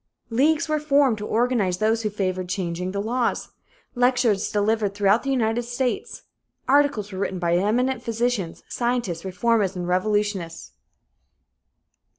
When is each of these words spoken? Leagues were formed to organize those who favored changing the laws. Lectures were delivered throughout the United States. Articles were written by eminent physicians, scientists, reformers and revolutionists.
Leagues 0.31 0.67
were 0.67 0.79
formed 0.79 1.19
to 1.19 1.27
organize 1.27 1.77
those 1.77 2.01
who 2.01 2.09
favored 2.09 2.49
changing 2.49 2.91
the 2.91 2.99
laws. 2.99 3.49
Lectures 3.93 4.49
were 4.49 4.53
delivered 4.53 4.95
throughout 4.95 5.21
the 5.21 5.29
United 5.29 5.61
States. 5.61 6.23
Articles 6.67 7.11
were 7.11 7.19
written 7.19 7.37
by 7.37 7.55
eminent 7.55 8.01
physicians, 8.01 8.63
scientists, 8.67 9.23
reformers 9.23 9.75
and 9.75 9.87
revolutionists. 9.87 10.71